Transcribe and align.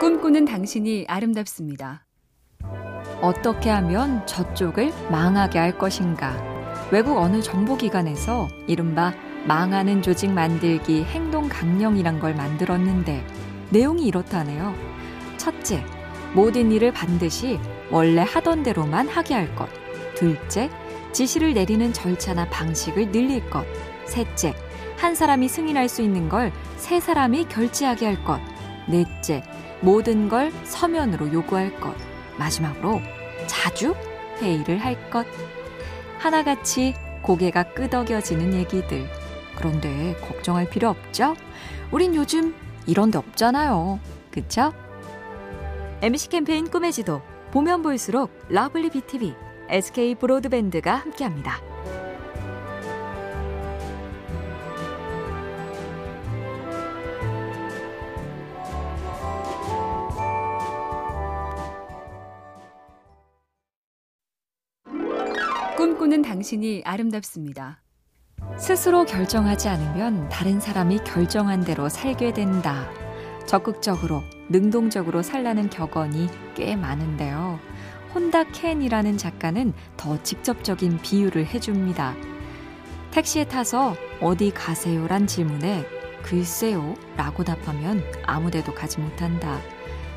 꿈꾸는 0.00 0.44
당신이 0.44 1.06
아름답습니다. 1.08 2.06
어떻게 3.20 3.68
하면 3.70 4.24
저쪽을 4.26 4.92
망하게 5.10 5.58
할 5.58 5.76
것인가? 5.76 6.36
외국 6.92 7.18
어느 7.18 7.42
정보기관에서 7.42 8.48
이른바 8.66 9.12
망하는 9.46 10.00
조직 10.02 10.30
만들기 10.30 11.04
행동 11.04 11.48
강령이란 11.48 12.20
걸 12.20 12.34
만들었는데 12.34 13.26
내용이 13.70 14.06
이렇다네요. 14.06 14.74
첫째, 15.36 15.84
모든 16.34 16.70
일을 16.70 16.92
반드시 16.92 17.58
원래 17.90 18.22
하던 18.22 18.62
대로만 18.62 19.08
하게 19.08 19.34
할 19.34 19.54
것. 19.56 19.68
둘째, 20.14 20.70
지시를 21.12 21.54
내리는 21.54 21.92
절차나 21.92 22.48
방식을 22.50 23.10
늘릴 23.10 23.48
것. 23.50 23.64
셋째, 24.06 24.54
한 24.96 25.14
사람이 25.14 25.48
승인할 25.48 25.88
수 25.88 26.02
있는 26.02 26.28
걸 26.28 26.52
세 26.78 27.00
사람이 27.00 27.46
결제하게 27.48 28.06
할 28.06 28.24
것. 28.24 28.40
넷째, 28.86 29.42
모든 29.80 30.28
걸 30.28 30.52
서면으로 30.64 31.32
요구할 31.32 31.78
것. 31.80 31.94
마지막으로 32.38 33.00
자주 33.46 33.94
회의를 34.40 34.78
할 34.78 35.10
것. 35.10 35.26
하나같이 36.18 36.94
고개가 37.22 37.74
끄덕여지는 37.74 38.54
얘기들. 38.54 39.08
그런데 39.56 40.16
걱정할 40.20 40.68
필요 40.68 40.88
없죠? 40.88 41.34
우린 41.90 42.14
요즘 42.14 42.54
이런 42.86 43.10
데 43.10 43.18
없잖아요. 43.18 43.98
그쵸? 44.30 44.72
MC 46.00 46.28
캠페인 46.28 46.70
꿈의 46.70 46.92
지도. 46.92 47.22
보면 47.50 47.82
볼수록 47.82 48.30
lovely 48.48 48.90
BTV, 48.90 49.34
SK 49.70 50.16
브로드밴드가 50.16 50.96
함께합니다. 50.96 51.67
꿈꾸는 65.78 66.22
당신이 66.22 66.82
아름답습니다. 66.84 67.80
스스로 68.56 69.04
결정하지 69.04 69.68
않으면 69.68 70.28
다른 70.28 70.58
사람이 70.58 71.04
결정한 71.04 71.60
대로 71.60 71.88
살게 71.88 72.32
된다. 72.32 72.90
적극적으로, 73.46 74.24
능동적으로 74.48 75.22
살라는 75.22 75.70
격언이 75.70 76.30
꽤 76.56 76.74
많은데요. 76.74 77.60
혼다 78.12 78.42
캔이라는 78.42 79.18
작가는 79.18 79.72
더 79.96 80.20
직접적인 80.24 80.98
비유를 81.00 81.46
해줍니다. 81.46 82.16
택시에 83.12 83.44
타서 83.44 83.94
어디 84.20 84.50
가세요란 84.50 85.28
질문에 85.28 85.86
글쎄요 86.24 86.96
라고 87.16 87.44
답하면 87.44 88.02
아무데도 88.26 88.74
가지 88.74 88.98
못한다. 88.98 89.60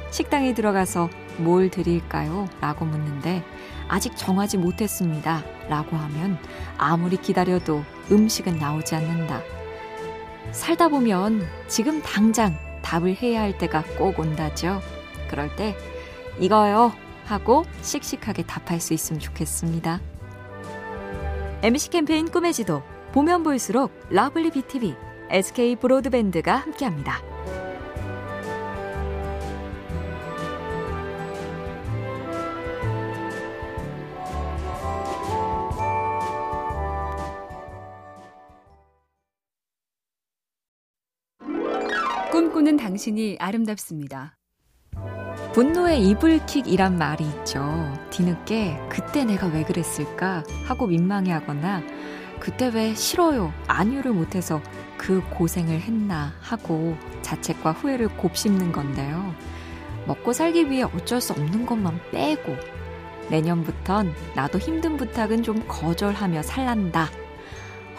식당에 0.09 0.56
들어가서 0.56 1.08
뭘 1.44 1.70
드릴까요? 1.70 2.47
라고 2.59 2.86
묻는데 2.86 3.44
아직 3.88 4.16
정하지 4.16 4.58
못했습니다. 4.58 5.44
라고 5.67 5.97
하면 5.97 6.38
아무리 6.78 7.17
기다려도 7.17 7.84
음식은 8.11 8.58
나오지 8.58 8.95
않는다. 8.95 9.42
살다 10.52 10.89
보면 10.89 11.47
지금 11.67 12.02
당장 12.02 12.58
답을 12.81 13.16
해야 13.16 13.42
할 13.42 13.58
때가 13.58 13.84
꼭 13.97 14.19
온다죠. 14.19 14.81
그럴 15.30 15.56
때 15.56 15.75
이거요 16.39 16.94
하고 17.25 17.66
씩씩하게 17.81 18.44
답할 18.44 18.80
수 18.80 18.94
있으면 18.94 19.19
좋겠습니다. 19.19 20.02
MC 21.64 21.89
캠페인 21.89 22.30
꿈의 22.30 22.53
지도 22.53 22.81
보면 23.14 23.44
볼수록 23.44 23.92
lovely 24.10 24.52
BTV, 24.52 24.95
SK 25.30 25.75
브로드밴드가 25.78 26.56
함께합니다. 26.56 27.31
꿈꾸는 42.41 42.75
당신이 42.75 43.38
아름답습니다. 43.40 44.35
분노의 45.53 46.09
이불킥이란 46.09 46.97
말이 46.97 47.24
있죠. 47.24 47.62
뒤늦게 48.09 48.79
그때 48.90 49.24
내가 49.24 49.46
왜 49.46 49.63
그랬을까 49.63 50.44
하고 50.66 50.88
민망해하거나 50.88 51.84
그때 52.40 52.69
왜 52.69 52.96
싫어요 52.96 53.53
아니요를 53.68 54.13
못해서 54.13 54.59
그 54.97 55.22
고생을 55.30 55.81
했나 55.81 56.34
하고 56.41 56.97
자책과 57.22 57.74
후회를 57.74 58.07
곱씹는 58.18 58.72
건데요. 58.72 59.35
먹고 60.07 60.34
살기 60.34 60.72
위해 60.72 60.81
어쩔 60.81 61.22
수 61.22 61.34
없는 61.34 61.68
것만 61.68 62.00
빼고 62.09 62.56
내년부턴 63.30 64.16
나도 64.35 64.57
힘든 64.57 64.97
부탁은 64.97 65.44
좀 65.44 65.63
거절하며 65.68 66.41
살란다. 66.41 67.07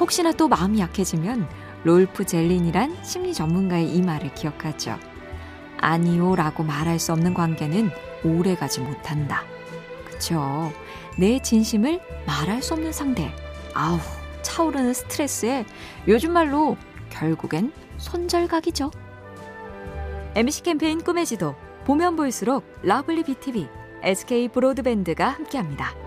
혹시나 0.01 0.33
또 0.33 0.49
마음이 0.49 0.81
약해지면 0.81 1.49
롤프 1.85 2.25
젤린이란 2.25 3.03
심리 3.03 3.35
전문가의 3.35 3.89
이 3.89 4.03
말을 4.03 4.35
기억하죠. 4.35 4.99
아니요 5.79 6.37
라고 6.37 6.63
말할 6.63 6.99
수 6.99 7.13
없는 7.13 7.35
관계는 7.35 7.91
오래 8.25 8.55
가지 8.55 8.81
못한다. 8.81 9.43
그쵸. 10.05 10.73
내 11.19 11.41
진심을 11.41 12.01
말할 12.27 12.63
수 12.63 12.75
없는 12.75 12.93
상대. 12.93 13.33
아우, 13.75 13.99
차오르는 14.43 14.95
스트레스에 14.95 15.65
요즘 16.07 16.33
말로 16.33 16.77
결국엔 17.11 17.73
손절각이죠. 17.99 18.91
MC 20.35 20.63
캠페인 20.63 21.03
꿈의 21.03 21.27
지도. 21.27 21.55
보면 21.85 22.15
볼수록 22.15 22.65
lovely 22.83 23.25
BTV, 23.25 23.69
SK 24.03 24.49
브로드밴드가 24.49 25.29
함께합니다. 25.31 26.02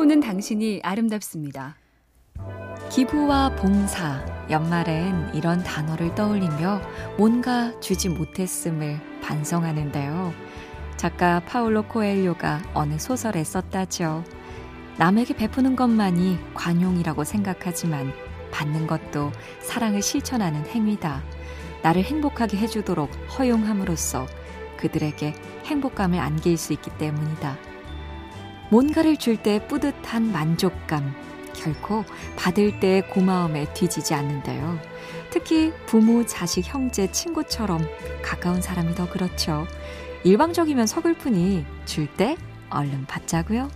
꿈꾸는 0.00 0.20
당신이 0.20 0.80
아름답습니다. 0.82 1.76
기부와 2.88 3.54
봉사, 3.56 4.24
연말엔 4.48 5.34
이런 5.34 5.62
단어를 5.62 6.14
떠올리며 6.14 6.80
뭔가 7.18 7.78
주지 7.80 8.08
못했음을 8.08 8.98
반성하는데요. 9.20 10.32
작가 10.96 11.40
파울로 11.40 11.82
코엘료가 11.82 12.62
어느 12.72 12.98
소설에 12.98 13.44
썼다죠. 13.44 14.24
남에게 14.96 15.36
베푸는 15.36 15.76
것만이 15.76 16.38
관용이라고 16.54 17.22
생각하지만 17.24 18.10
받는 18.52 18.86
것도 18.86 19.32
사랑을 19.60 20.00
실천하는 20.00 20.64
행위다. 20.64 21.22
나를 21.82 22.04
행복하게 22.04 22.56
해주도록 22.56 23.10
허용함으로써 23.38 24.26
그들에게 24.78 25.34
행복감을 25.66 26.18
안길 26.18 26.56
수 26.56 26.72
있기 26.72 26.90
때문이다. 26.96 27.69
뭔가를 28.70 29.16
줄 29.16 29.36
때 29.36 29.66
뿌듯한 29.66 30.32
만족감, 30.32 31.14
결코 31.54 32.04
받을 32.36 32.78
때의 32.80 33.08
고마움에 33.08 33.72
뒤지지 33.74 34.14
않는데요. 34.14 34.78
특히 35.30 35.72
부모, 35.86 36.24
자식, 36.24 36.62
형제, 36.66 37.10
친구처럼 37.10 37.80
가까운 38.22 38.60
사람이 38.62 38.94
더 38.94 39.08
그렇죠. 39.10 39.66
일방적이면 40.24 40.86
서글프니 40.86 41.64
줄 41.84 42.06
때 42.16 42.36
얼른 42.70 43.06
받자고요. 43.06 43.68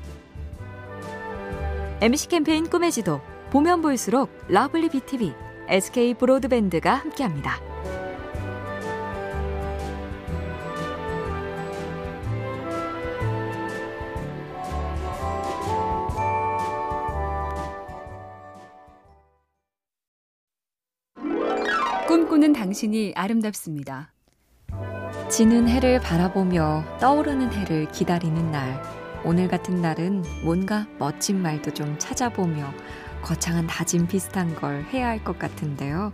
MC 2.00 2.28
캠페인 2.28 2.68
꿈의 2.68 2.92
지도 2.92 3.20
보면 3.50 3.82
볼수록 3.82 4.30
lovely 4.48 4.90
BTV, 4.90 5.32
SK 5.68 6.14
브로드밴드가 6.14 6.94
함께합니다. 6.94 7.73
꿈꾸는 22.14 22.52
당신이 22.52 23.14
아름답습니다. 23.16 24.12
지는 25.28 25.66
해를 25.66 25.98
바라보며 25.98 26.84
떠오르는 27.00 27.52
해를 27.52 27.90
기다리는 27.90 28.52
날. 28.52 28.80
오늘 29.24 29.48
같은 29.48 29.82
날은 29.82 30.22
뭔가 30.44 30.86
멋진 31.00 31.42
말도 31.42 31.72
좀 31.74 31.98
찾아보며 31.98 32.72
거창한 33.20 33.66
다짐 33.66 34.06
비슷한 34.06 34.54
걸 34.54 34.84
해야 34.92 35.08
할 35.08 35.24
것 35.24 35.40
같은데요. 35.40 36.12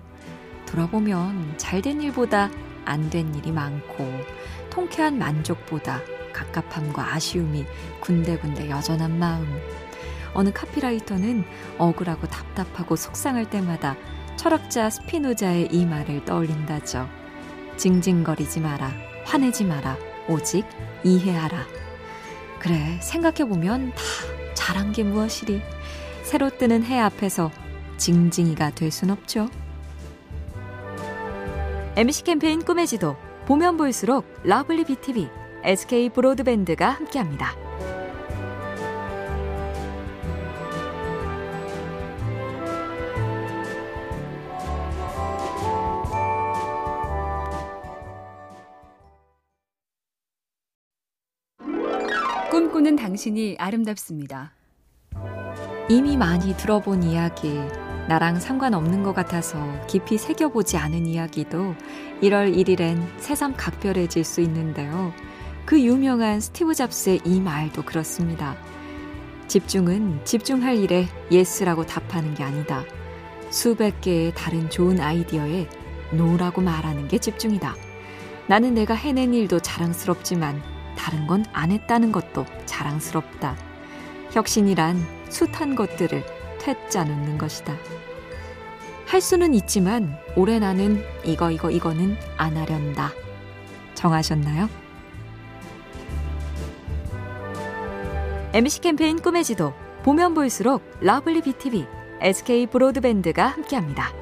돌아보면 0.64 1.58
잘 1.58 1.82
된 1.82 2.00
일보다 2.00 2.48
안 2.86 3.10
된 3.10 3.34
일이 3.34 3.52
많고 3.52 4.10
통쾌한 4.70 5.18
만족보다 5.18 6.00
갑갑함과 6.32 7.12
아쉬움이 7.12 7.66
군데군데 8.00 8.70
여전한 8.70 9.18
마음. 9.18 9.46
어느 10.32 10.50
카피라이터는 10.50 11.44
억울하고 11.76 12.26
답답하고 12.26 12.96
속상할 12.96 13.50
때마다 13.50 13.96
철학자 14.40 14.88
스피노자의 14.88 15.68
이 15.70 15.84
말을 15.84 16.24
떠올린다죠. 16.24 17.06
징징거리지 17.76 18.60
마라, 18.60 18.90
화내지 19.26 19.66
마라, 19.66 19.98
오직 20.30 20.64
이해하라. 21.04 21.66
그래, 22.58 22.98
생각해보면 23.02 23.90
다 23.90 24.02
잘한 24.54 24.92
게 24.92 25.04
무엇이리. 25.04 25.60
새로 26.22 26.48
뜨는 26.48 26.84
해 26.84 26.98
앞에서 26.98 27.50
징징이가 27.98 28.70
될 28.70 28.90
순 28.90 29.10
없죠. 29.10 29.50
MC 31.96 32.24
캠페인 32.24 32.64
꿈의 32.64 32.86
지도, 32.86 33.16
보면 33.44 33.76
볼수록 33.76 34.24
lovely 34.44 34.84
BTV, 34.84 35.28
SK 35.64 36.08
브로드밴드가 36.08 36.88
함께합니다. 36.88 37.69
꿈꾸는 52.80 52.96
당신이 52.96 53.56
아름답습니다. 53.58 54.52
이미 55.90 56.16
많이 56.16 56.56
들어본 56.56 57.02
이야기, 57.02 57.60
나랑 58.08 58.40
상관없는 58.40 59.02
것 59.02 59.12
같아서 59.12 59.58
깊이 59.86 60.16
새겨보지 60.16 60.78
않은 60.78 61.06
이야기도 61.06 61.74
1월 62.22 62.56
1일엔 62.56 63.06
새삼 63.18 63.54
각별해질 63.56 64.24
수 64.24 64.40
있는데요. 64.40 65.12
그 65.66 65.78
유명한 65.78 66.40
스티브 66.40 66.74
잡스의 66.74 67.20
이 67.24 67.40
말도 67.40 67.82
그렇습니다. 67.82 68.56
집중은 69.46 70.24
집중할 70.24 70.78
일에 70.78 71.06
yes라고 71.30 71.84
답하는 71.84 72.34
게 72.34 72.44
아니다. 72.44 72.84
수백 73.50 74.00
개의 74.00 74.32
다른 74.34 74.70
좋은 74.70 75.00
아이디어에 75.00 75.68
no라고 76.12 76.62
말하는 76.62 77.08
게 77.08 77.18
집중이다. 77.18 77.74
나는 78.46 78.72
내가 78.72 78.94
해낸 78.94 79.34
일도 79.34 79.60
자랑스럽지만 79.60 80.79
다른 81.00 81.26
건 81.26 81.42
안 81.54 81.70
했다는 81.70 82.12
것도 82.12 82.44
자랑스럽다. 82.66 83.56
혁신이란 84.32 85.02
숱한 85.30 85.74
것들을 85.74 86.22
퇴짜 86.60 87.04
놓는 87.04 87.38
것이다. 87.38 87.74
할 89.06 89.20
수는 89.22 89.54
있지만 89.54 90.18
올해 90.36 90.58
나는 90.58 91.02
이거 91.24 91.50
이거 91.50 91.70
이거는 91.70 92.18
안 92.36 92.56
하련다. 92.56 93.12
정하셨나요? 93.94 94.68
MC 98.52 98.82
캠페인 98.82 99.20
꿈의 99.20 99.42
지도 99.42 99.72
보면 100.02 100.34
볼수록 100.34 100.82
lovely 101.00 101.40
BTV, 101.40 101.86
SK 102.20 102.66
브로드밴드가 102.66 103.46
함께합니다. 103.46 104.12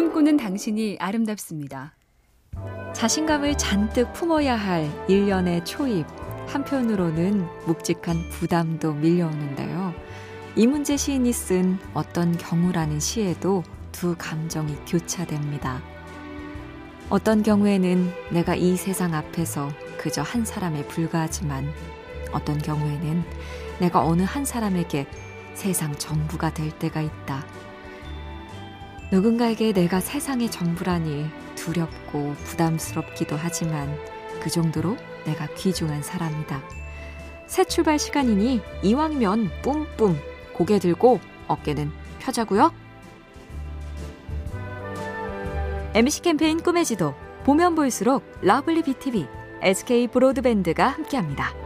꿈꾸는 0.00 0.38
당신이 0.38 0.96
아름답습니다. 0.98 1.94
자신감을 2.94 3.58
잔뜩 3.58 4.10
품어야 4.14 4.56
할 4.56 4.90
1년의 5.08 5.62
초입. 5.66 6.06
한편으로는 6.46 7.46
묵직한 7.66 8.30
부담도 8.30 8.94
밀려오는데요. 8.94 9.92
이문재 10.56 10.96
시인이 10.96 11.30
쓴 11.34 11.78
어떤 11.92 12.34
경우라는 12.38 12.98
시에도 12.98 13.62
두 13.92 14.14
감정이 14.16 14.74
교차됩니다. 14.86 15.82
어떤 17.10 17.42
경우에는 17.42 18.10
내가 18.30 18.54
이 18.54 18.78
세상 18.78 19.12
앞에서 19.12 19.68
그저 19.98 20.22
한 20.22 20.46
사람에 20.46 20.86
불과하지만 20.86 21.70
어떤 22.32 22.56
경우에는 22.56 23.22
내가 23.80 24.02
어느 24.02 24.22
한 24.22 24.46
사람에게 24.46 25.06
세상 25.52 25.94
전부가 25.98 26.54
될 26.54 26.70
때가 26.70 27.02
있다. 27.02 27.44
누군가에게 29.10 29.72
내가 29.72 29.98
세상의 30.00 30.50
전부라니 30.50 31.26
두렵고 31.56 32.34
부담스럽기도 32.44 33.36
하지만 33.36 33.98
그 34.40 34.50
정도로 34.50 34.96
내가 35.26 35.46
귀중한 35.54 36.02
사람이다. 36.02 36.62
새 37.46 37.64
출발 37.64 37.98
시간이니 37.98 38.60
이왕이면 38.84 39.50
뿜뿜 39.62 40.16
고개 40.54 40.78
들고 40.78 41.18
어깨는 41.48 41.90
펴자고요. 42.20 42.72
MC 45.94 46.22
캠페인 46.22 46.62
꿈의 46.62 46.84
지도 46.84 47.14
보면 47.42 47.74
볼수록 47.74 48.22
lovely 48.42 48.82
BTV, 48.82 49.26
SK 49.62 50.06
브로드밴드가 50.08 50.86
함께합니다. 50.86 51.59